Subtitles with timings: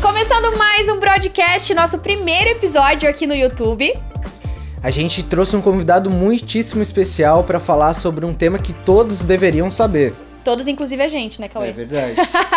[0.00, 3.92] Começando mais um broadcast, nosso primeiro episódio aqui no YouTube.
[4.80, 9.72] A gente trouxe um convidado muitíssimo especial para falar sobre um tema que todos deveriam
[9.72, 10.14] saber.
[10.44, 11.70] Todos, inclusive a gente, né, Cauê?
[11.70, 12.14] É verdade.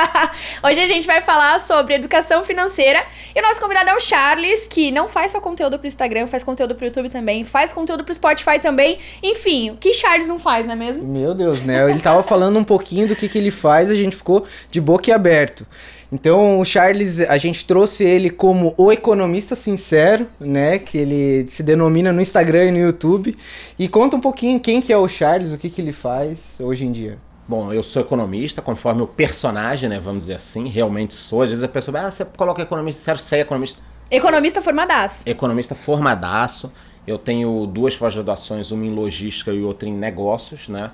[0.63, 3.03] Hoje a gente vai falar sobre educação financeira
[3.35, 6.43] e o nosso convidado é o Charles, que não faz só conteúdo pro Instagram, faz
[6.43, 8.99] conteúdo pro YouTube também, faz conteúdo pro Spotify também.
[9.23, 11.03] Enfim, o que Charles não faz, não é mesmo?
[11.03, 11.83] Meu Deus, né?
[11.89, 15.13] Ele tava falando um pouquinho do que, que ele faz, a gente ficou de boca
[15.13, 15.65] aberto.
[16.11, 20.77] Então, o Charles, a gente trouxe ele como o economista sincero, né?
[20.77, 23.37] Que ele se denomina no Instagram e no YouTube.
[23.79, 26.85] E conta um pouquinho quem que é o Charles, o que, que ele faz hoje
[26.85, 27.17] em dia.
[27.47, 29.99] Bom, eu sou economista, conforme o personagem, né?
[29.99, 31.43] Vamos dizer assim, realmente sou.
[31.43, 33.81] Às vezes a pessoa, ah, você coloca economista, sério, você é economista.
[34.09, 35.29] Economista formadaço.
[35.29, 36.73] Economista formadaço.
[37.07, 40.91] Eu tenho duas pós-graduações, uma em logística e outra em negócios, né?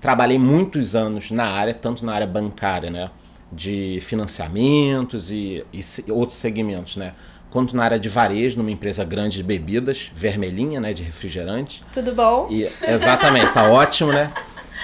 [0.00, 3.10] Trabalhei muitos anos na área, tanto na área bancária, né?
[3.52, 7.12] De financiamentos e, e outros segmentos, né?
[7.56, 11.82] quanto na área de varejo, numa empresa grande de bebidas, vermelhinha, né, de refrigerante.
[11.90, 12.48] Tudo bom?
[12.50, 14.30] E, exatamente, tá ótimo, né?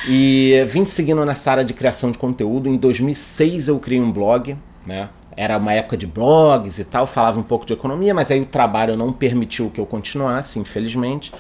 [0.09, 2.69] E vim seguindo nessa área de criação de conteúdo.
[2.69, 5.11] Em 2006 eu criei um blog, né?
[5.37, 8.47] Era uma época de blogs e tal, falava um pouco de economia, mas aí o
[8.47, 11.33] trabalho não permitiu que eu continuasse, infelizmente.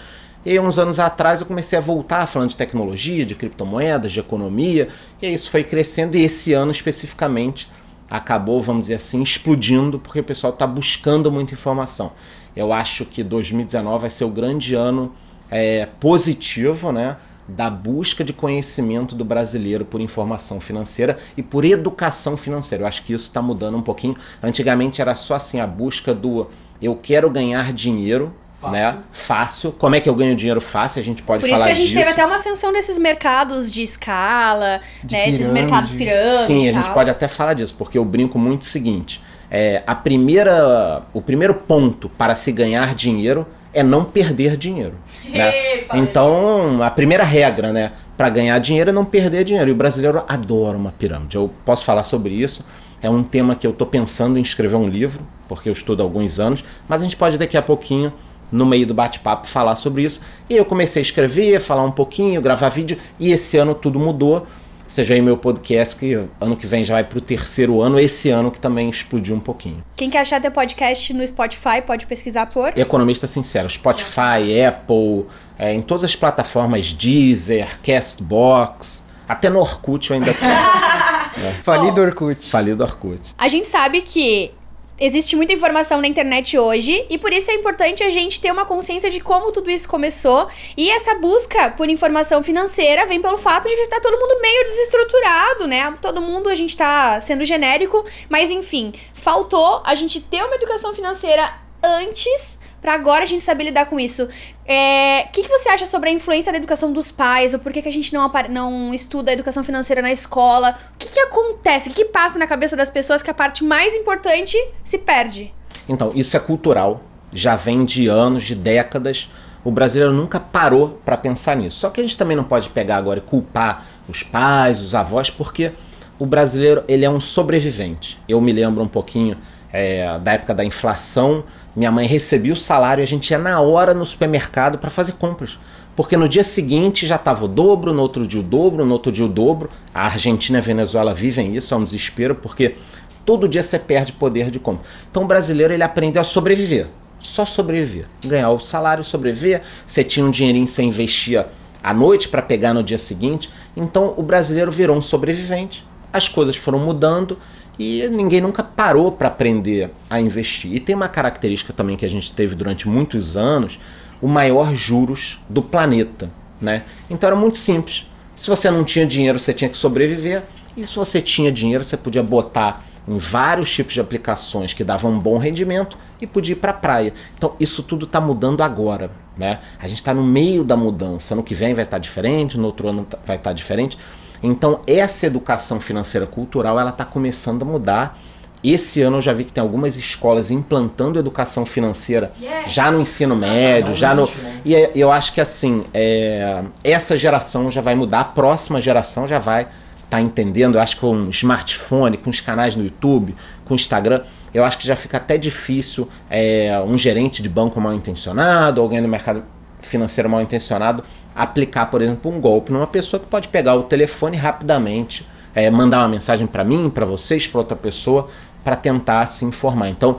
[0.44, 4.88] E uns anos atrás eu comecei a voltar falando de tecnologia, de criptomoedas, de economia,
[5.20, 6.16] e isso foi crescendo.
[6.16, 7.70] E esse ano especificamente
[8.10, 12.12] acabou, vamos dizer assim, explodindo, porque o pessoal está buscando muita informação.
[12.54, 15.12] Eu acho que 2019 vai ser o grande ano
[15.50, 17.16] é, positivo, né?
[17.48, 22.84] da busca de conhecimento do brasileiro por informação financeira e por educação financeira.
[22.84, 24.16] Eu acho que isso está mudando um pouquinho.
[24.42, 26.46] Antigamente era só assim a busca do
[26.80, 28.32] eu quero ganhar dinheiro.
[28.62, 28.70] Fácil.
[28.70, 28.98] Né?
[29.10, 29.72] Fácil.
[29.72, 31.00] Como é que eu ganho dinheiro fácil?
[31.00, 31.98] A gente pode Por falar isso que a gente disso.
[31.98, 35.28] teve até uma ascensão desses mercados de escala, De né?
[35.28, 36.46] Esses mercados pirâmide.
[36.46, 39.94] Sim, a gente pode até falar disso, porque eu brinco muito o seguinte: é, a
[39.94, 44.94] primeira, o primeiro ponto para se ganhar dinheiro é não perder dinheiro.
[45.28, 45.52] né?
[45.94, 49.70] Então, a primeira regra, né, para ganhar dinheiro é não perder dinheiro.
[49.70, 51.36] E o brasileiro adora uma pirâmide.
[51.36, 52.64] Eu posso falar sobre isso.
[53.02, 56.04] É um tema que eu estou pensando em escrever um livro, porque eu estudo há
[56.04, 58.12] alguns anos, mas a gente pode daqui a pouquinho
[58.52, 60.20] no meio do bate-papo falar sobre isso.
[60.48, 64.46] E eu comecei a escrever, falar um pouquinho, gravar vídeo, e esse ano tudo mudou.
[64.86, 68.50] Seja aí meu podcast, que ano que vem já vai pro terceiro ano, esse ano
[68.50, 69.82] que também explodiu um pouquinho.
[69.96, 72.78] Quem quer achar teu podcast no Spotify pode pesquisar por.
[72.78, 75.24] Economista sincero, Spotify, Apple,
[75.58, 80.52] é, em todas as plataformas, Deezer, Castbox, até no Orkut eu ainda tenho.
[81.64, 82.50] Falido Orkut.
[82.50, 83.34] Falido Orkut.
[83.38, 84.50] A gente sabe que
[84.98, 88.64] existe muita informação na internet hoje e por isso é importante a gente ter uma
[88.64, 90.48] consciência de como tudo isso começou.
[90.76, 94.64] E essa busca por informação financeira vem pelo fato de que tá todo mundo meio
[94.64, 95.94] desestruturado, né?
[96.00, 100.94] Todo mundo a gente tá sendo genérico, mas enfim, faltou a gente ter uma educação
[100.94, 104.28] financeira antes Pra agora a gente saber lidar com isso.
[104.66, 107.54] É, O que, que você acha sobre a influência da educação dos pais?
[107.54, 110.76] Ou por que, que a gente não, não estuda a educação financeira na escola?
[110.94, 111.88] O que, que acontece?
[111.88, 115.54] O que, que passa na cabeça das pessoas que a parte mais importante se perde?
[115.88, 117.00] Então, isso é cultural,
[117.32, 119.30] já vem de anos, de décadas.
[119.64, 121.78] O brasileiro nunca parou para pensar nisso.
[121.78, 125.30] Só que a gente também não pode pegar agora e culpar os pais, os avós,
[125.30, 125.70] porque
[126.18, 128.18] o brasileiro ele é um sobrevivente.
[128.28, 129.36] Eu me lembro um pouquinho
[129.72, 131.44] é, da época da inflação.
[131.74, 135.12] Minha mãe recebia o salário e a gente ia na hora no supermercado para fazer
[135.12, 135.58] compras.
[135.96, 139.12] Porque no dia seguinte já estava o dobro, no outro dia o dobro, no outro
[139.12, 139.70] dia o dobro.
[139.94, 142.76] A Argentina e a Venezuela vivem isso, é um desespero, porque
[143.24, 144.84] todo dia você perde poder de compra.
[145.10, 146.86] Então o brasileiro ele aprendeu a sobreviver.
[147.20, 148.06] Só sobreviver.
[148.24, 149.62] Ganhar o salário, sobreviver.
[149.86, 151.46] Você tinha um dinheirinho você investia
[151.82, 153.48] à noite para pegar no dia seguinte.
[153.76, 155.84] Então o brasileiro virou um sobrevivente.
[156.12, 157.38] As coisas foram mudando
[157.78, 160.72] e ninguém nunca parou para aprender a investir.
[160.74, 163.78] E tem uma característica também que a gente teve durante muitos anos,
[164.20, 166.30] o maior juros do planeta,
[166.60, 166.82] né?
[167.10, 168.06] Então era muito simples.
[168.36, 170.42] Se você não tinha dinheiro, você tinha que sobreviver.
[170.76, 175.10] E se você tinha dinheiro, você podia botar em vários tipos de aplicações que davam
[175.12, 177.12] um bom rendimento e podia ir para a praia.
[177.36, 179.58] Então isso tudo está mudando agora, né?
[179.80, 181.34] A gente está no meio da mudança.
[181.34, 183.98] No que vem vai estar diferente, no outro ano tá- vai estar diferente.
[184.42, 188.18] Então essa educação financeira cultural ela está começando a mudar.
[188.64, 192.30] Esse ano eu já vi que tem algumas escolas implantando educação financeira
[192.66, 194.28] já no ensino médio, já no
[194.64, 199.26] e é- eu acho que assim é, essa geração já vai mudar, a próxima geração
[199.26, 199.66] já vai
[200.04, 200.76] estar entendendo.
[200.76, 203.34] Eu acho que com smartphone, com os canais no YouTube,
[203.64, 204.20] com Instagram,
[204.54, 209.02] eu acho que já fica até difícil é, um gerente de banco mal intencionado, alguém
[209.02, 209.42] do mercado
[209.86, 211.02] financeiro mal intencionado
[211.34, 215.98] aplicar, por exemplo, um golpe numa pessoa que pode pegar o telefone rapidamente, é, mandar
[216.00, 218.28] uma mensagem para mim, para vocês, para outra pessoa
[218.62, 219.88] para tentar se informar.
[219.88, 220.18] Então,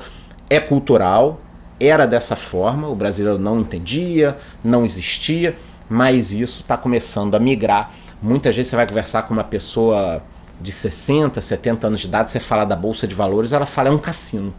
[0.49, 1.39] é cultural,
[1.79, 5.55] era dessa forma, o brasileiro não entendia, não existia,
[5.89, 7.91] mas isso está começando a migrar.
[8.21, 10.21] Muitas vezes você vai conversar com uma pessoa
[10.61, 13.91] de 60, 70 anos de idade, você fala da bolsa de valores, ela fala é
[13.91, 14.53] um cassino.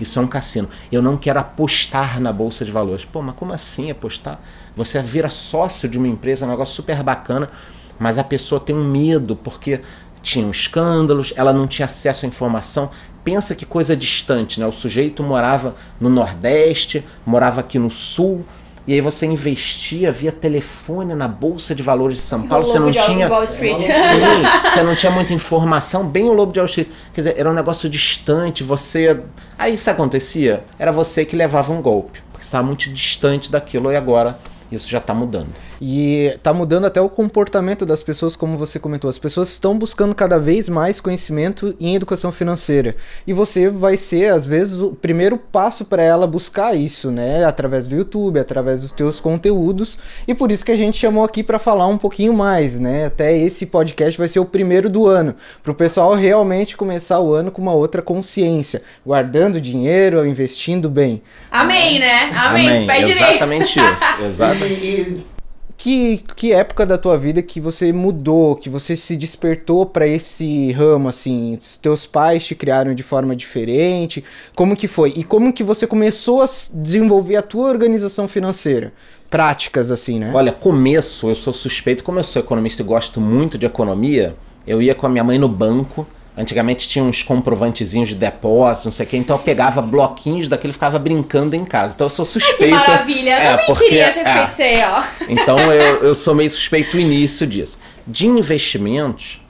[0.00, 0.68] Isso é um cassino.
[0.90, 3.04] Eu não quero apostar na bolsa de valores.
[3.04, 4.40] Pô, mas como assim apostar?
[4.76, 7.48] Você vira sócio de uma empresa, é um negócio super bacana,
[7.98, 9.80] mas a pessoa tem um medo porque
[10.22, 12.90] tinham escândalos, ela não tinha acesso à informação.
[13.24, 14.66] Pensa que coisa distante, né?
[14.66, 18.44] O sujeito morava no Nordeste, morava aqui no Sul,
[18.90, 22.90] e aí você investia via telefone na bolsa de valores de São Paulo, você não
[22.90, 23.78] tinha Wall Street.
[23.78, 23.88] Sim,
[24.64, 26.88] você não tinha muita informação, bem o lobo de Wall Street.
[27.14, 29.20] Quer dizer, era um negócio distante, você
[29.56, 33.96] Aí isso acontecia, era você que levava um golpe, porque estava muito distante daquilo e
[33.96, 34.36] agora
[34.72, 35.54] isso já está mudando.
[35.80, 39.08] E está mudando até o comportamento das pessoas, como você comentou.
[39.08, 42.94] As pessoas estão buscando cada vez mais conhecimento em educação financeira.
[43.26, 47.44] E você vai ser, às vezes, o primeiro passo para ela buscar isso, né?
[47.44, 49.98] Através do YouTube, através dos teus conteúdos.
[50.28, 53.06] E por isso que a gente chamou aqui para falar um pouquinho mais, né?
[53.06, 57.32] Até esse podcast vai ser o primeiro do ano, para o pessoal realmente começar o
[57.32, 61.22] ano com uma outra consciência, guardando dinheiro, investindo bem.
[61.50, 62.30] Amém, né?
[62.36, 62.68] Amém.
[62.68, 62.86] Amém.
[62.86, 63.22] Pé direito.
[63.22, 64.04] Exatamente isso.
[64.24, 65.26] Exatamente.
[65.82, 70.70] Que, que época da tua vida que você mudou, que você se despertou para esse
[70.72, 71.58] ramo, assim?
[71.80, 74.22] Teus pais te criaram de forma diferente?
[74.54, 75.14] Como que foi?
[75.16, 78.92] E como que você começou a desenvolver a tua organização financeira?
[79.30, 80.30] Práticas, assim, né?
[80.34, 84.36] Olha, começo, eu sou suspeito, como eu sou economista e gosto muito de economia,
[84.66, 86.06] eu ia com a minha mãe no banco.
[86.36, 90.70] Antigamente tinha uns comprovantezinhos de depósito, não sei o quê, então eu pegava bloquinhos daquilo
[90.70, 91.94] e ficava brincando em casa.
[91.94, 92.74] Então eu sou Que suspeito.
[92.74, 93.30] maravilha.
[93.30, 94.32] Eu É, também porque- queria ter é.
[94.34, 95.02] feito isso aí, ó.
[95.28, 97.78] Então eu, eu sou meio suspeito o início disso.
[98.06, 99.44] De investimentos,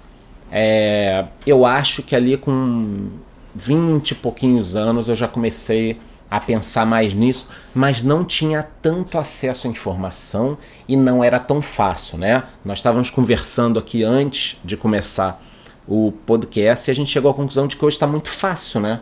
[0.50, 3.08] é, eu acho que ali com
[3.54, 5.98] 20 e pouquinhos anos eu já comecei
[6.30, 10.56] a pensar mais nisso, mas não tinha tanto acesso à informação
[10.88, 12.44] e não era tão fácil, né?
[12.64, 15.40] Nós estávamos conversando aqui antes de começar
[15.90, 19.00] o podcast e a gente chegou à conclusão de que hoje está muito fácil, né?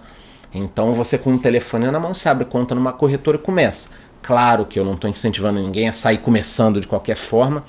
[0.55, 3.91] Então você com um telefone na mão, você abre conta numa corretora e começa.
[4.23, 7.63] Claro que eu não estou incentivando ninguém a sair começando de qualquer forma,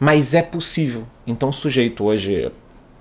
[0.00, 1.04] mas é possível.
[1.24, 2.50] Então o sujeito hoje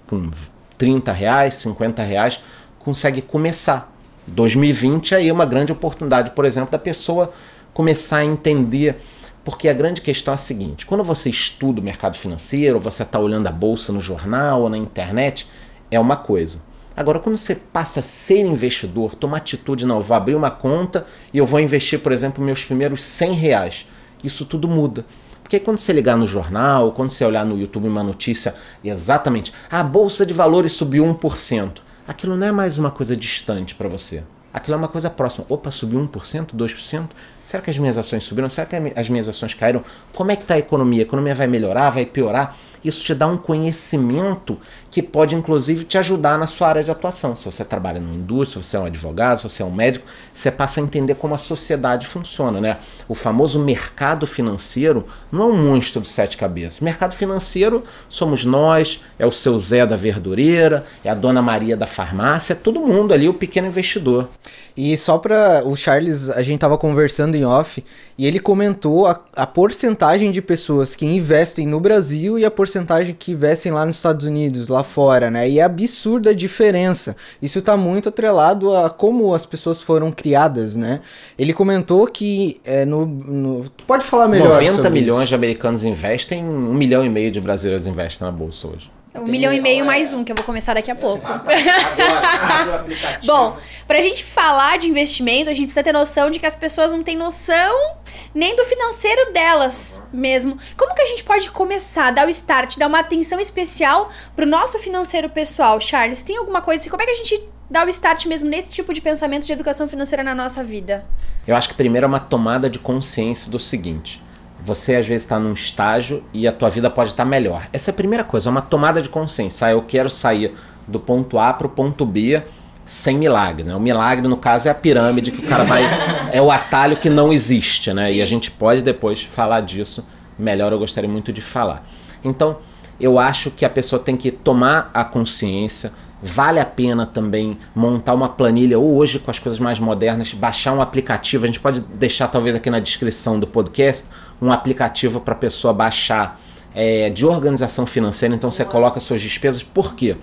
[0.06, 0.30] com
[0.78, 2.40] 30 reais, 50 reais,
[2.78, 3.92] consegue começar.
[4.28, 7.34] 2020 aí é uma grande oportunidade, por exemplo, da pessoa
[7.74, 8.98] começar a entender.
[9.44, 13.20] Porque a grande questão é a seguinte: quando você estuda o mercado financeiro, você está
[13.20, 15.50] olhando a bolsa no jornal ou na internet,
[15.94, 16.62] é uma coisa.
[16.96, 21.06] Agora, quando você passa a ser investidor, toma atitude, não, eu vou abrir uma conta
[21.34, 23.88] e eu vou investir, por exemplo, meus primeiros 100 reais,
[24.24, 25.04] isso tudo muda.
[25.42, 29.84] Porque quando você ligar no jornal, quando você olhar no YouTube uma notícia exatamente, a
[29.84, 34.24] bolsa de valores subiu 1%, aquilo não é mais uma coisa distante para você.
[34.54, 35.46] Aquilo é uma coisa próxima.
[35.50, 37.10] Opa, subiu 1%, 2%?
[37.44, 38.48] Será que as minhas ações subiram?
[38.50, 39.84] Será que as minhas ações caíram?
[40.14, 41.02] Como é que está a economia?
[41.02, 41.90] A economia vai melhorar?
[41.90, 42.56] Vai piorar?
[42.84, 44.58] Isso te dá um conhecimento
[44.92, 47.36] que pode, inclusive, te ajudar na sua área de atuação.
[47.36, 50.06] Se você trabalha numa indústria, se você é um advogado, se você é um médico,
[50.32, 52.78] você passa a entender como a sociedade funciona, né?
[53.08, 56.80] O famoso mercado financeiro não é um monstro de sete cabeças.
[56.80, 61.88] Mercado financeiro somos nós, é o seu Zé da verdureira, é a dona Maria da
[61.88, 64.28] farmácia, é todo mundo ali, o pequeno investidor.
[64.76, 67.84] E só para o Charles, a gente tava conversando em off
[68.18, 72.73] e ele comentou a, a porcentagem de pessoas que investem no Brasil e a porcentagem
[73.14, 75.48] que investem lá nos Estados Unidos, lá fora, né?
[75.50, 77.16] E é absurda a diferença.
[77.42, 81.02] Isso tá muito atrelado a como as pessoas foram criadas, né?
[81.38, 84.50] Ele comentou que é, no, no- Pode falar melhor.
[84.50, 88.68] 90 sobre milhões de americanos investem, um milhão e meio de brasileiros investem na bolsa
[88.68, 88.90] hoje.
[89.16, 91.24] Um milhão e meio mais um, que eu vou começar daqui a pouco.
[93.24, 96.92] Bom, pra gente falar de investimento, a gente precisa ter noção de que as pessoas
[96.92, 97.96] não têm noção
[98.34, 100.58] nem do financeiro delas mesmo.
[100.76, 104.80] Como que a gente pode começar, dar o start, dar uma atenção especial pro nosso
[104.80, 105.80] financeiro pessoal?
[105.80, 106.90] Charles, tem alguma coisa assim?
[106.90, 109.88] Como é que a gente dá o start mesmo nesse tipo de pensamento de educação
[109.88, 111.06] financeira na nossa vida?
[111.46, 114.23] Eu acho que primeiro é uma tomada de consciência do seguinte.
[114.64, 117.68] Você às vezes está num estágio e a tua vida pode estar melhor.
[117.74, 119.68] Essa é a primeira coisa, é uma tomada de consciência.
[119.68, 120.54] Ah, eu quero sair
[120.88, 122.42] do ponto A para o ponto B
[122.86, 123.64] sem milagre.
[123.64, 123.76] Né?
[123.76, 125.84] O milagre, no caso, é a pirâmide que o cara vai.
[126.32, 128.12] É o atalho que não existe, né?
[128.12, 130.06] E a gente pode depois falar disso
[130.38, 131.86] melhor, eu gostaria muito de falar.
[132.24, 132.58] Então,
[133.00, 135.92] eu acho que a pessoa tem que tomar a consciência.
[136.22, 140.74] Vale a pena também montar uma planilha, ou hoje com as coisas mais modernas, baixar
[140.74, 141.44] um aplicativo.
[141.44, 144.06] A gente pode deixar, talvez, aqui na descrição do podcast,
[144.44, 146.40] um aplicativo para a pessoa baixar
[146.76, 148.36] é, de organização financeira.
[148.36, 149.64] Então você coloca suas despesas.
[149.64, 150.18] Por quê?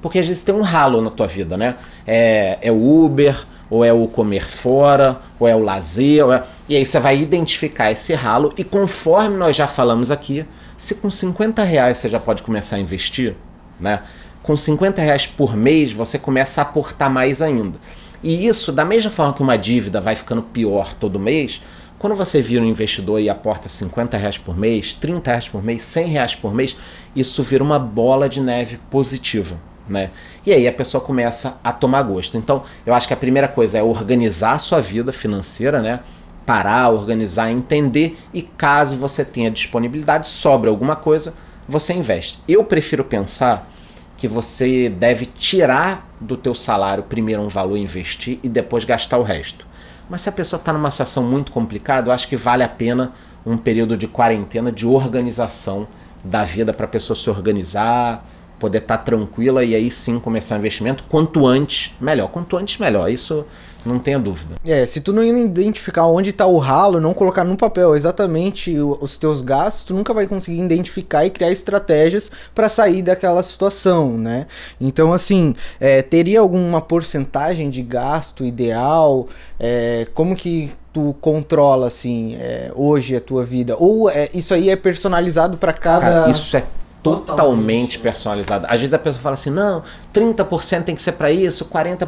[0.00, 1.76] Porque às vezes tem um ralo na tua vida, né?
[2.06, 6.24] É, é o Uber, ou é o comer fora, ou é o lazer.
[6.30, 6.42] É...
[6.68, 10.44] E aí você vai identificar esse ralo e conforme nós já falamos aqui,
[10.76, 13.34] se com 50 reais você já pode começar a investir,
[13.80, 14.02] né?
[14.42, 17.78] Com 50 reais por mês você começa a aportar mais ainda.
[18.22, 21.62] E isso, da mesma forma que uma dívida vai ficando pior todo mês,
[22.02, 25.82] quando você vira um investidor e aporta 50 reais por mês, 30 reais por mês,
[25.82, 26.76] 100 reais por mês,
[27.14, 29.54] isso vira uma bola de neve positiva.
[29.88, 30.10] Né?
[30.44, 32.36] E aí a pessoa começa a tomar gosto.
[32.36, 36.00] Então, eu acho que a primeira coisa é organizar a sua vida financeira, né?
[36.44, 41.32] Parar, organizar, entender e caso você tenha disponibilidade, sobra alguma coisa,
[41.68, 42.40] você investe.
[42.48, 43.70] Eu prefiro pensar
[44.16, 49.22] que você deve tirar do teu salário primeiro um valor investir e depois gastar o
[49.22, 49.70] resto.
[50.12, 53.12] Mas se a pessoa está numa situação muito complicada, eu acho que vale a pena
[53.46, 55.88] um período de quarentena de organização
[56.22, 58.22] da vida para a pessoa se organizar,
[58.58, 61.02] poder estar tá tranquila e aí sim começar o investimento.
[61.08, 62.28] Quanto antes, melhor.
[62.28, 63.10] Quanto antes, melhor.
[63.10, 63.46] Isso
[63.84, 64.54] não tenha dúvida.
[64.66, 69.16] É, se tu não identificar onde está o ralo, não colocar no papel exatamente os
[69.16, 74.46] teus gastos, tu nunca vai conseguir identificar e criar estratégias para sair daquela situação, né?
[74.80, 79.28] Então, assim, é, teria alguma porcentagem de gasto ideal?
[79.58, 83.76] É, como que tu controla, assim, é, hoje a tua vida?
[83.78, 86.00] Ou é, isso aí é personalizado para cada...
[86.00, 86.64] Cara, isso é
[87.02, 88.66] totalmente personalizada.
[88.68, 89.82] Às vezes a pessoa fala assim: não,
[90.14, 92.06] 30% tem que ser para isso, 40%,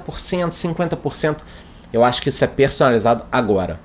[0.50, 1.36] 50%.
[1.94, 3.78] Eu acho que isso é personalizado agora.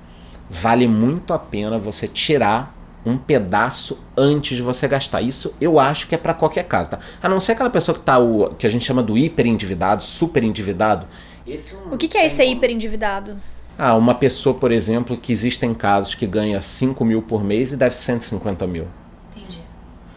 [0.50, 2.74] Vale muito a pena você tirar
[3.06, 5.22] um pedaço antes de você gastar.
[5.22, 6.98] Isso eu acho que é para qualquer caso, tá?
[7.22, 10.02] A não ser aquela pessoa que tá o que a gente chama do hiper endividado,
[10.02, 11.06] super endividado.
[11.46, 13.36] Esse o que, que é esse hiper endividado?
[13.78, 17.76] Ah, uma pessoa, por exemplo, que existem casos que ganha 5 mil por mês e
[17.76, 18.88] deve 150 mil.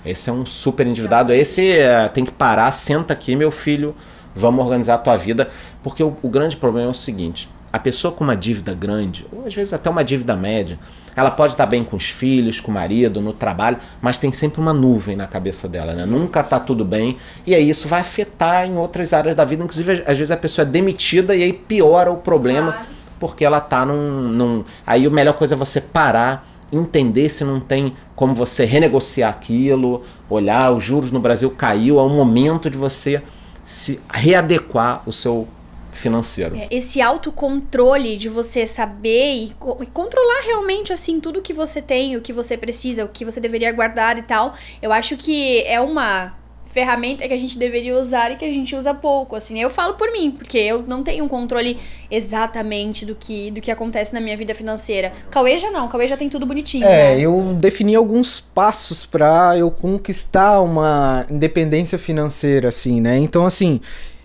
[0.04, 1.32] Esse é um super endividado.
[1.32, 3.96] Esse é, tem que parar, senta aqui, meu filho,
[4.36, 5.48] vamos organizar a tua vida.
[5.84, 9.48] Porque o, o, grande problema é o seguinte: a pessoa com uma dívida grande, ou
[9.48, 10.78] às vezes até uma dívida média,
[11.16, 14.62] ela pode estar bem com os filhos, com o marido, no trabalho, mas tem sempre
[14.62, 16.06] uma nuvem na cabeça dela, né?
[16.06, 17.18] Nunca está tudo bem.
[17.48, 19.64] E aí isso vai afetar em outras áreas da vida.
[19.64, 22.78] Inclusive, às vezes a pessoa é demitida e aí piora o problema.
[23.20, 24.64] Porque ela está num, num.
[24.86, 30.04] Aí a melhor coisa é você parar entender se não tem como você renegociar aquilo,
[30.30, 33.22] olhar, os juros no Brasil caiu, é o momento de você
[33.64, 35.48] se readequar o seu
[35.96, 36.56] financeiro.
[36.56, 42.16] É, esse autocontrole de você saber e, e, controlar realmente assim tudo que você tem,
[42.16, 45.80] o que você precisa, o que você deveria guardar e tal, eu acho que é
[45.80, 46.34] uma
[46.74, 49.62] ferramenta que a gente deveria usar e que a gente usa pouco, assim.
[49.62, 51.78] Eu falo por mim, porque eu não tenho um controle
[52.10, 55.14] exatamente do que, do que acontece na minha vida financeira.
[55.30, 57.20] Cauê já não, Cauê já tem tudo bonitinho, É, né?
[57.20, 63.20] eu defini alguns passos para eu conquistar uma independência financeira, assim, né?
[63.20, 63.80] Então, assim,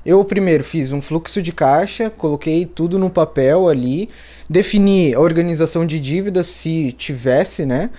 [0.09, 4.09] eu primeiro fiz um fluxo de caixa, coloquei tudo no papel ali,
[4.49, 7.91] defini a organização de dívidas se tivesse, né?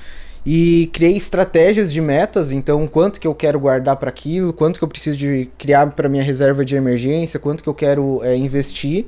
[0.43, 4.83] e criei estratégias de metas, então quanto que eu quero guardar para aquilo, quanto que
[4.83, 9.05] eu preciso de criar para minha reserva de emergência, quanto que eu quero é, investir.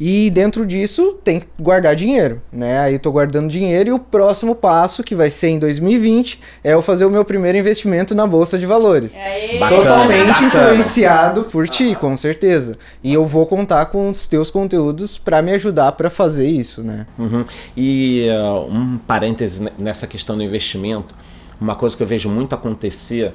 [0.00, 2.80] E dentro disso tem que guardar dinheiro, né?
[2.80, 6.74] Aí eu tô guardando dinheiro e o próximo passo, que vai ser em 2020, é
[6.74, 9.16] eu fazer o meu primeiro investimento na bolsa de valores.
[9.58, 10.46] Bacana, Totalmente bacana.
[10.46, 12.76] influenciado por ti, com certeza.
[13.02, 17.04] E eu vou contar com os teus conteúdos para me ajudar para fazer isso, né?
[17.18, 17.44] Uhum.
[17.76, 21.12] E uh, um parêntese nessa questão do investimento,
[21.60, 23.34] uma coisa que eu vejo muito acontecer,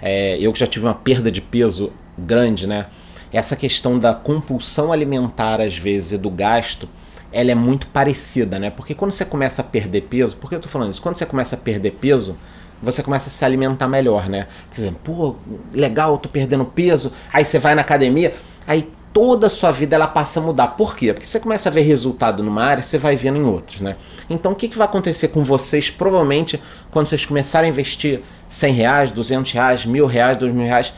[0.00, 2.86] é, eu que já tive uma perda de peso grande, né?
[3.36, 6.88] Essa questão da compulsão alimentar, às vezes, e do gasto,
[7.32, 8.70] ela é muito parecida, né?
[8.70, 11.02] Porque quando você começa a perder peso, por que eu tô falando isso?
[11.02, 12.36] Quando você começa a perder peso,
[12.80, 14.46] você começa a se alimentar melhor, né?
[14.70, 15.36] Por exemplo, pô,
[15.72, 18.34] legal, tô perdendo peso, aí você vai na academia,
[18.66, 20.68] aí toda a sua vida ela passa a mudar.
[20.68, 21.12] Por quê?
[21.12, 23.96] Porque você começa a ver resultado numa área, você vai vendo em outras, né?
[24.28, 26.60] Então o que, que vai acontecer com vocês, provavelmente,
[26.90, 30.92] quando vocês começarem a investir 100 reais, 200 reais, mil reais, dois mil reais,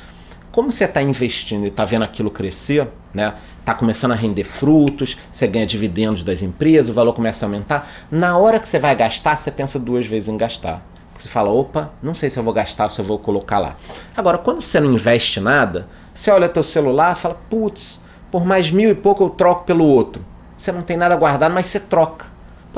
[0.56, 3.34] como você está investindo e está vendo aquilo crescer, né?
[3.60, 7.86] Está começando a render frutos, você ganha dividendos das empresas, o valor começa a aumentar.
[8.10, 10.82] Na hora que você vai gastar, você pensa duas vezes em gastar.
[11.18, 13.76] Você fala, opa, não sei se eu vou gastar, se eu vou colocar lá.
[14.16, 18.88] Agora, quando você não investe nada, você olha teu celular fala, putz, por mais mil
[18.88, 20.24] e pouco eu troco pelo outro.
[20.56, 22.28] Você não tem nada guardado, mas você troca.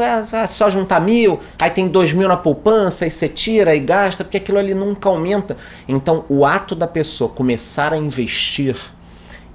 [0.02, 3.80] É, é só juntar mil, aí tem dois mil na poupança, aí você tira e
[3.80, 5.56] gasta, porque aquilo ali nunca aumenta.
[5.86, 8.76] Então, o ato da pessoa começar a investir,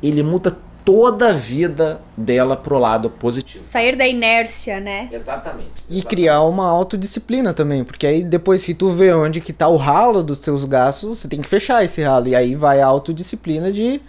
[0.01, 3.63] ele muda toda a vida dela pro lado positivo.
[3.63, 5.09] Sair da inércia, né?
[5.11, 5.71] Exatamente.
[5.89, 9.77] E criar uma autodisciplina também, porque aí depois que tu vê onde que tá o
[9.77, 12.27] ralo dos seus gastos, você tem que fechar esse ralo.
[12.27, 14.01] E aí vai a autodisciplina de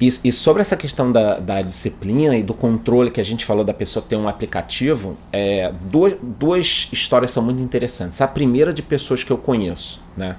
[0.00, 3.62] E, e sobre essa questão da, da, disciplina e do controle que a gente falou
[3.62, 8.22] da pessoa ter um aplicativo, é, duas, duas histórias são muito interessantes.
[8.22, 10.36] A primeira de pessoas que eu conheço, né?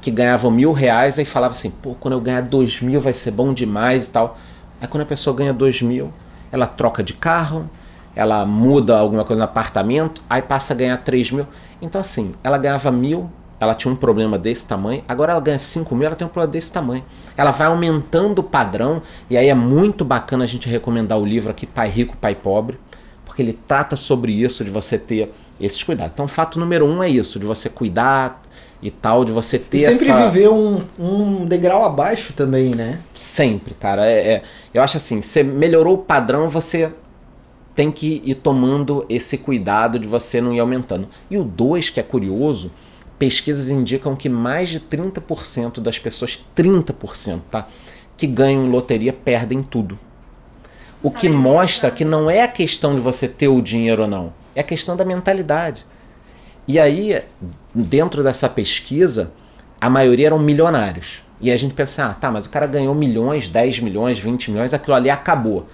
[0.00, 3.32] Que ganhavam mil reais e falavam assim, pô, quando eu ganhar dois mil vai ser
[3.32, 4.38] bom demais e tal.
[4.80, 6.10] Aí quando a pessoa ganha dois mil,
[6.50, 7.68] ela troca de carro,
[8.16, 11.46] ela muda alguma coisa no apartamento, aí passa a ganhar três mil.
[11.82, 13.30] Então assim, ela ganhava mil,
[13.62, 16.52] ela tinha um problema desse tamanho, agora ela ganha 5 mil, ela tem um problema
[16.52, 17.04] desse tamanho.
[17.36, 19.00] Ela vai aumentando o padrão,
[19.30, 22.76] e aí é muito bacana a gente recomendar o livro aqui, Pai Rico, Pai Pobre,
[23.24, 26.12] porque ele trata sobre isso, de você ter esses cuidados.
[26.12, 28.42] Então, fato número um é isso, de você cuidar
[28.82, 30.28] e tal, de você ter e sempre essa...
[30.28, 32.98] viver um, um degrau abaixo também, né?
[33.14, 34.04] Sempre, cara.
[34.04, 34.42] É, é,
[34.74, 36.92] eu acho assim, você melhorou o padrão, você
[37.76, 41.06] tem que ir tomando esse cuidado de você não ir aumentando.
[41.30, 42.72] E o dois, que é curioso,
[43.22, 47.68] pesquisas indicam que mais de 30% das pessoas, 30%, tá?
[48.16, 49.96] Que ganham loteria perdem tudo.
[51.00, 54.34] O que mostra que não é a questão de você ter o dinheiro ou não,
[54.56, 55.86] é a questão da mentalidade.
[56.66, 57.22] E aí,
[57.72, 59.30] dentro dessa pesquisa,
[59.80, 61.22] a maioria eram milionários.
[61.40, 64.74] E a gente pensa, ah, tá, mas o cara ganhou milhões, 10 milhões, 20 milhões,
[64.74, 65.68] aquilo ali acabou.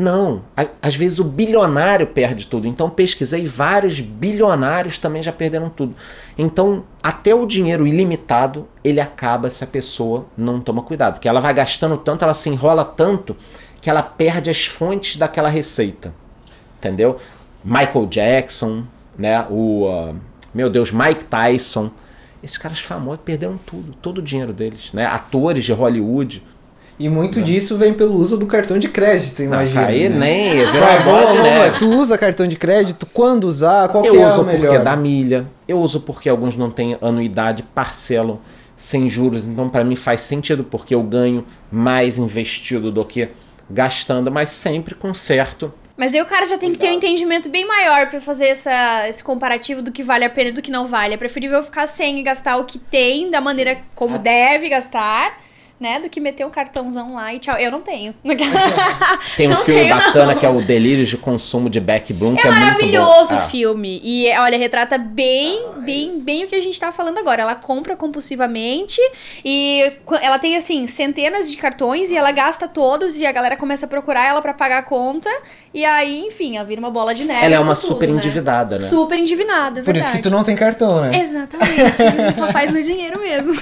[0.00, 0.44] Não,
[0.80, 2.68] às vezes o bilionário perde tudo.
[2.68, 5.92] Então pesquisei vários bilionários também já perderam tudo.
[6.38, 11.40] Então até o dinheiro ilimitado ele acaba se a pessoa não toma cuidado, porque ela
[11.40, 13.36] vai gastando tanto, ela se enrola tanto
[13.80, 16.14] que ela perde as fontes daquela receita,
[16.78, 17.16] entendeu?
[17.64, 18.84] Michael Jackson,
[19.18, 19.44] né?
[19.50, 20.14] O uh,
[20.54, 21.90] meu Deus, Mike Tyson,
[22.40, 25.06] esses caras famosos perderam tudo, todo o dinheiro deles, né?
[25.06, 26.40] Atores de Hollywood
[26.98, 27.42] e muito é.
[27.42, 29.86] disso vem pelo uso do cartão de crédito, imagina.
[29.86, 30.18] Aí né?
[30.18, 31.70] nem, virou ah, bom, né?
[31.78, 33.06] Tu usa cartão de crédito?
[33.06, 33.88] Quando usar?
[33.88, 34.60] Qual eu é uso a melhor?
[34.60, 35.46] porque dá milha.
[35.68, 38.40] Eu uso porque alguns não têm anuidade, parcelam
[38.74, 39.46] sem juros.
[39.46, 43.28] Então, para mim faz sentido, porque eu ganho mais investido do que
[43.70, 45.72] gastando, mas sempre com certo.
[45.96, 49.08] Mas aí o cara já tem que ter um entendimento bem maior para fazer essa,
[49.08, 51.14] esse comparativo do que vale a pena e do que não vale.
[51.14, 54.18] É preferível ficar sem e gastar o que tem, da maneira como ah.
[54.18, 55.47] deve gastar
[55.80, 56.00] né?
[56.00, 57.56] Do que meter um cartãozão lá e tchau.
[57.56, 58.14] Eu não tenho.
[59.36, 60.34] Tem um não filme tenho, bacana não.
[60.34, 62.66] que é o Delírios de Consumo de Beck Bloom, é que é muito bom.
[62.66, 64.00] maravilhoso o filme.
[64.02, 67.42] E, olha, retrata bem, bem, bem o que a gente tá falando agora.
[67.42, 69.00] Ela compra compulsivamente
[69.44, 73.86] e ela tem, assim, centenas de cartões e ela gasta todos e a galera começa
[73.86, 75.30] a procurar ela para pagar a conta.
[75.72, 77.44] E aí, enfim, ela vira uma bola de neve.
[77.44, 78.16] Ela é uma tudo, super né?
[78.16, 78.88] endividada, né?
[78.88, 81.22] Super endividada, Por isso que tu não tem cartão, né?
[81.22, 82.02] Exatamente.
[82.02, 83.54] a gente só faz no dinheiro mesmo.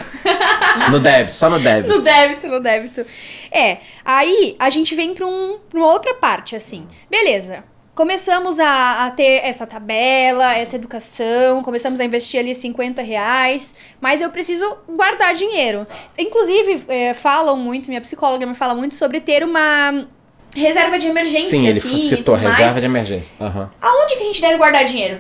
[0.90, 1.96] No débito, só no débito.
[1.96, 3.07] No débito, no débito.
[3.51, 6.87] É, aí a gente vem pra, um, pra uma outra parte, assim.
[7.11, 7.64] Beleza,
[7.95, 14.21] começamos a, a, ter essa tabela, essa educação, começamos a investir ali 50 reais, mas
[14.21, 15.87] eu preciso guardar dinheiro.
[16.19, 20.07] Inclusive, é, falam muito, minha psicóloga me fala muito sobre ter uma
[20.55, 21.59] reserva de emergência.
[21.59, 22.81] Sim, ele assim, citou reserva mais.
[22.81, 23.35] de emergência.
[23.40, 23.69] Uhum.
[23.81, 25.19] Aonde que a gente deve guardar dinheiro?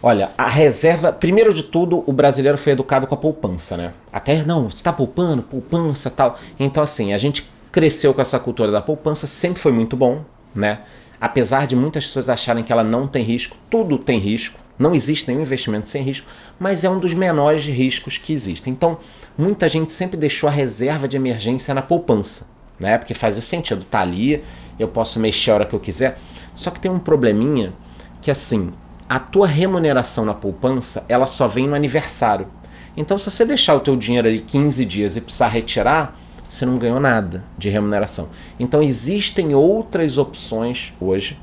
[0.00, 3.92] Olha, a reserva, primeiro de tudo, o brasileiro foi educado com a poupança, né?
[4.12, 6.38] Até, não, está poupando, poupança tal.
[6.58, 10.80] Então, assim, a gente cresceu com essa cultura da poupança, sempre foi muito bom, né?
[11.20, 15.26] Apesar de muitas pessoas acharem que ela não tem risco, tudo tem risco, não existe
[15.26, 16.28] nenhum investimento sem risco,
[16.60, 18.70] mas é um dos menores riscos que existe.
[18.70, 18.98] Então,
[19.36, 22.46] muita gente sempre deixou a reserva de emergência na poupança,
[22.78, 22.98] né?
[22.98, 24.44] Porque fazia sentido, tá ali,
[24.78, 26.16] eu posso mexer a hora que eu quiser.
[26.54, 27.72] Só que tem um probleminha
[28.22, 28.72] que, assim,
[29.08, 32.46] a tua remuneração na poupança, ela só vem no aniversário.
[32.96, 36.18] Então, se você deixar o teu dinheiro ali 15 dias e precisar retirar,
[36.48, 38.28] você não ganhou nada de remuneração.
[38.58, 41.38] Então, existem outras opções hoje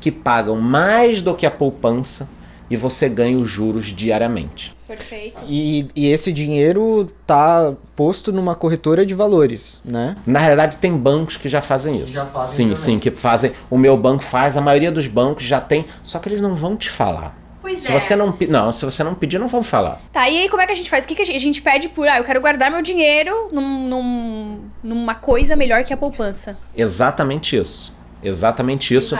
[0.00, 2.28] que pagam mais do que a poupança
[2.70, 4.75] e você ganha os juros diariamente.
[4.86, 5.42] Perfeito.
[5.48, 10.16] E, e esse dinheiro tá posto numa corretora de valores, né?
[10.24, 12.14] Na realidade, tem bancos que já fazem isso.
[12.14, 12.76] Já fazem sim, também.
[12.76, 13.52] sim, que fazem.
[13.68, 16.76] O meu banco faz, a maioria dos bancos já tem, só que eles não vão
[16.76, 17.36] te falar.
[17.60, 17.98] Pois se é.
[17.98, 20.00] você não não, se você não pedir, não vão falar.
[20.12, 21.04] Tá, e aí como é que a gente faz?
[21.04, 23.48] O que, que a, gente, a gente pede por, ah, eu quero guardar meu dinheiro
[23.50, 26.56] num, num, numa coisa melhor que a poupança.
[26.76, 27.95] Exatamente isso.
[28.26, 29.16] Exatamente isso.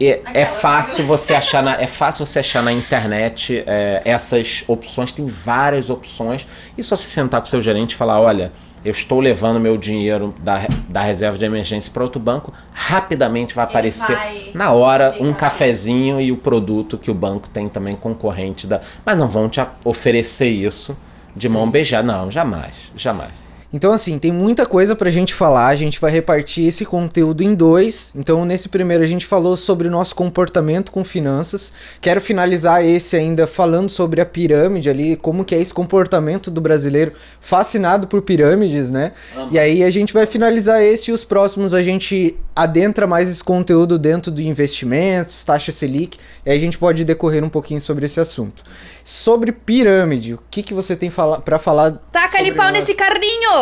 [0.00, 5.12] É, é fácil você achar na, é fácil você achar na internet é, essas opções.
[5.12, 6.46] Tem várias opções.
[6.76, 8.52] E só se sentar com o seu gerente e falar, olha,
[8.84, 13.64] eu estou levando meu dinheiro da, da reserva de emergência para outro banco, rapidamente vai
[13.64, 18.66] aparecer vai na hora um cafezinho e o produto que o banco tem também concorrente
[18.66, 18.80] da.
[19.06, 20.96] Mas não vão te oferecer isso
[21.34, 21.54] de Sim.
[21.54, 23.41] mão beijada, não, jamais, jamais.
[23.72, 25.68] Então, assim, tem muita coisa pra gente falar.
[25.68, 28.12] A gente vai repartir esse conteúdo em dois.
[28.14, 31.72] Então, nesse primeiro, a gente falou sobre o nosso comportamento com finanças.
[32.00, 36.60] Quero finalizar esse ainda falando sobre a pirâmide ali, como que é esse comportamento do
[36.60, 39.12] brasileiro fascinado por pirâmides, né?
[39.50, 43.42] E aí a gente vai finalizar esse e os próximos a gente adentra mais esse
[43.42, 48.06] conteúdo dentro do investimentos, taxa Selic, e aí a gente pode decorrer um pouquinho sobre
[48.06, 48.62] esse assunto.
[49.04, 51.92] Sobre pirâmide, o que, que você tem fala para falar?
[52.12, 52.74] Taca ali pau nós?
[52.74, 53.61] nesse carrinho!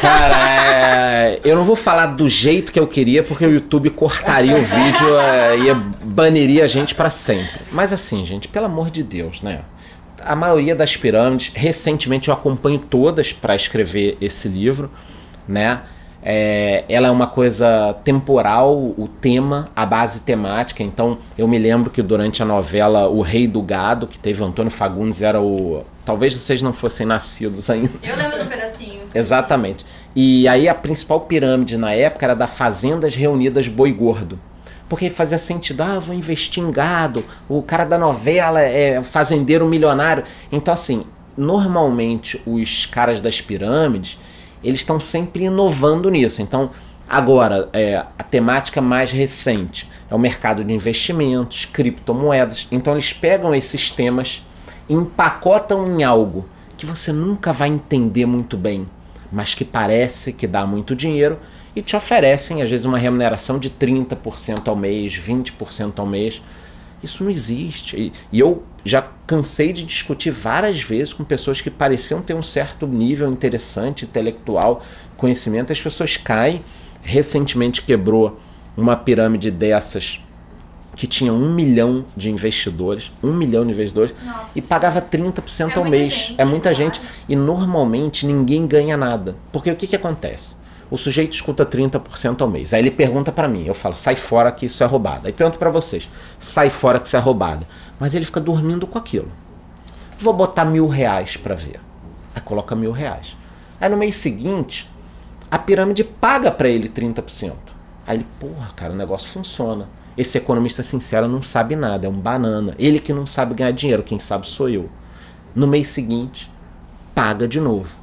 [0.00, 4.56] Cara, é, eu não vou falar do jeito que eu queria, porque o YouTube cortaria
[4.56, 7.60] o vídeo é, e baniria a gente pra sempre.
[7.72, 9.60] Mas assim, gente, pelo amor de Deus, né?
[10.20, 14.90] A maioria das pirâmides, recentemente eu acompanho todas pra escrever esse livro,
[15.46, 15.82] né?
[16.26, 20.82] É, ela é uma coisa temporal, o tema, a base temática.
[20.82, 24.70] Então, eu me lembro que durante a novela O Rei do Gado, que teve Antônio
[24.70, 25.84] Fagundes, era o.
[26.02, 27.90] Talvez vocês não fossem nascidos ainda.
[28.02, 28.83] Eu lembro do pedacinho.
[29.14, 29.86] Exatamente.
[30.14, 34.38] E aí a principal pirâmide na época era da Fazendas Reunidas Boi Gordo.
[34.88, 40.24] Porque fazia sentido, ah, vou investir em gado, o cara da novela é fazendeiro milionário.
[40.52, 41.04] Então, assim,
[41.36, 44.18] normalmente os caras das pirâmides,
[44.62, 46.42] eles estão sempre inovando nisso.
[46.42, 46.70] Então,
[47.08, 52.68] agora, é, a temática mais recente é o mercado de investimentos, criptomoedas.
[52.70, 54.42] Então, eles pegam esses temas,
[54.88, 56.46] empacotam em algo
[56.76, 58.86] que você nunca vai entender muito bem,
[59.34, 61.38] mas que parece que dá muito dinheiro
[61.74, 66.40] e te oferecem, às vezes, uma remuneração de 30% ao mês, 20% ao mês.
[67.02, 67.96] Isso não existe.
[67.96, 72.42] E, e eu já cansei de discutir várias vezes com pessoas que pareciam ter um
[72.42, 74.82] certo nível interessante, intelectual,
[75.16, 75.72] conhecimento.
[75.72, 76.62] As pessoas caem.
[77.02, 78.40] Recentemente quebrou
[78.76, 80.20] uma pirâmide dessas
[80.96, 84.50] que tinha um milhão de investidores, um milhão de investidores, Nossa.
[84.56, 86.12] e pagava 30% É ao mês.
[86.12, 86.76] gente, é muita claro.
[86.76, 87.00] gente.
[87.28, 89.34] E normalmente ninguém ganha nada.
[89.52, 90.56] Porque o que, que acontece?
[90.90, 92.72] O sujeito escuta 30% ao mês.
[92.72, 95.26] Aí ele pergunta pra mim, eu falo, sai fora que isso é roubado.
[95.26, 97.66] Aí pergunto pra vocês, sai fora que isso é roubado.
[97.98, 99.28] Mas ele fica dormindo com aquilo.
[100.18, 101.80] Vou botar mil reais pra ver.
[102.34, 103.36] Aí coloca mil reais.
[103.80, 104.88] Aí no mês seguinte,
[105.50, 107.52] a pirâmide paga pra ele 30%.
[108.06, 109.88] Aí ele, porra, cara, o negócio funciona.
[110.16, 112.74] Esse economista sincero não sabe nada, é um banana.
[112.78, 114.88] Ele que não sabe ganhar dinheiro, quem sabe sou eu.
[115.54, 116.50] No mês seguinte,
[117.14, 117.96] paga de novo.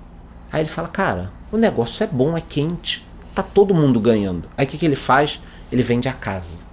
[0.52, 3.06] Aí ele fala, cara, o negócio é bom, é quente.
[3.34, 4.48] Tá todo mundo ganhando.
[4.58, 5.40] Aí o que, que ele faz?
[5.72, 6.66] Ele vende a casa.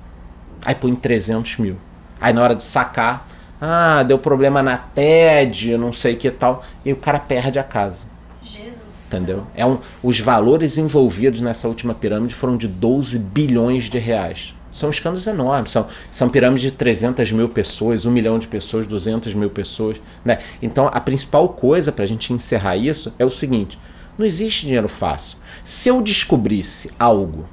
[0.65, 1.77] Aí põe 300 mil.
[2.21, 3.29] Aí na hora de sacar,
[3.61, 6.65] ah, deu problema na TED, não sei o que tal.
[6.85, 8.07] E o cara perde a casa.
[8.43, 9.07] Jesus.
[9.07, 9.47] Entendeu?
[9.55, 14.55] É um, os valores envolvidos nessa última pirâmide foram de 12 bilhões de reais.
[14.71, 15.71] São escândalos enormes.
[15.71, 20.01] São, são pirâmides de 300 mil pessoas, 1 milhão de pessoas, 200 mil pessoas.
[20.25, 20.39] Né?
[20.61, 23.79] Então, a principal coisa para a gente encerrar isso é o seguinte:
[24.19, 25.39] não existe dinheiro fácil.
[25.63, 27.47] Se eu descobrisse algo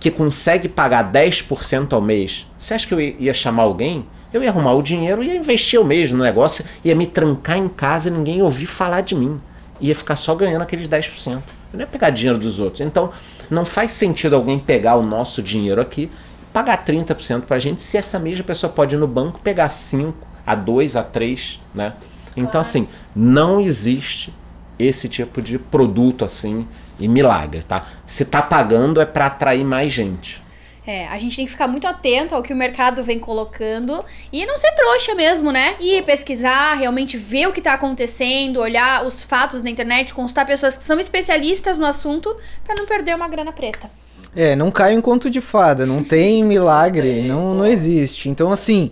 [0.00, 4.06] que consegue pagar 10% ao mês, você acha que eu ia chamar alguém?
[4.32, 7.58] Eu ia arrumar o dinheiro e ia investir eu mesmo no negócio, ia me trancar
[7.58, 9.40] em casa e ninguém ouvir falar de mim.
[9.80, 11.40] Ia ficar só ganhando aqueles 10%.
[11.72, 12.80] Não ia pegar dinheiro dos outros.
[12.80, 13.10] Então,
[13.48, 16.10] não faz sentido alguém pegar o nosso dinheiro aqui
[16.52, 20.14] pagar 30% pra gente, se essa mesma pessoa pode ir no banco pegar 5,
[20.46, 21.92] a 2, a 3, né?
[22.36, 24.34] Então, assim, não existe
[24.78, 26.66] esse tipo de produto assim
[26.98, 27.84] e milagre, tá?
[28.06, 30.42] Se tá pagando é para atrair mais gente.
[30.90, 34.44] É, a gente tem que ficar muito atento ao que o mercado vem colocando e
[34.44, 35.76] não ser trouxa mesmo, né?
[35.78, 40.76] E pesquisar, realmente ver o que tá acontecendo, olhar os fatos na internet, consultar pessoas
[40.76, 43.88] que são especialistas no assunto pra não perder uma grana preta.
[44.34, 48.28] É, não cai em conto de fada, não tem milagre, não, não existe.
[48.28, 48.90] Então, assim,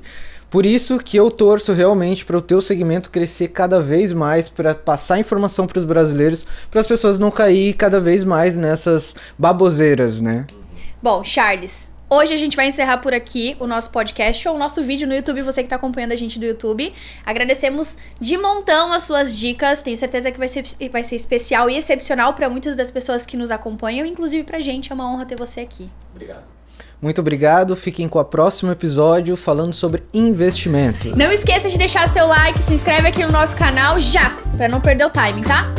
[0.48, 4.72] por isso que eu torço realmente para o teu segmento crescer cada vez mais, para
[4.72, 10.20] passar informação para os brasileiros, para as pessoas não cair cada vez mais nessas baboseiras,
[10.20, 10.46] né?
[11.00, 14.82] Bom, Charles, hoje a gente vai encerrar por aqui o nosso podcast ou o nosso
[14.82, 16.92] vídeo no YouTube, você que tá acompanhando a gente do YouTube.
[17.24, 21.76] Agradecemos de montão as suas dicas, tenho certeza que vai ser, vai ser especial e
[21.76, 25.36] excepcional para muitas das pessoas que nos acompanham, inclusive pra gente, é uma honra ter
[25.36, 25.88] você aqui.
[26.10, 26.42] Obrigado.
[27.00, 31.16] Muito obrigado, fiquem com o próximo episódio falando sobre investimento.
[31.16, 34.80] Não esqueça de deixar seu like, se inscreve aqui no nosso canal já, pra não
[34.80, 35.72] perder o timing, tá?